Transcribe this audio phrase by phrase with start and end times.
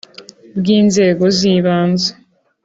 [0.57, 2.09] bw’inzego z’ibanze